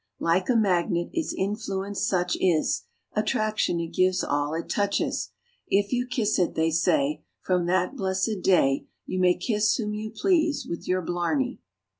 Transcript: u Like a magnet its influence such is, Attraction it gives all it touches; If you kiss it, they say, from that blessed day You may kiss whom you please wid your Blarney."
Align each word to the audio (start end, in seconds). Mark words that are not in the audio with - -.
u 0.19 0.25
Like 0.25 0.49
a 0.49 0.55
magnet 0.55 1.11
its 1.13 1.31
influence 1.31 2.01
such 2.03 2.35
is, 2.41 2.85
Attraction 3.15 3.79
it 3.79 3.93
gives 3.93 4.23
all 4.23 4.55
it 4.55 4.67
touches; 4.67 5.29
If 5.67 5.93
you 5.93 6.07
kiss 6.07 6.39
it, 6.39 6.55
they 6.55 6.71
say, 6.71 7.21
from 7.43 7.67
that 7.67 7.95
blessed 7.95 8.37
day 8.41 8.87
You 9.05 9.19
may 9.19 9.35
kiss 9.37 9.75
whom 9.75 9.93
you 9.93 10.09
please 10.09 10.65
wid 10.67 10.87
your 10.87 11.03
Blarney." 11.03 11.61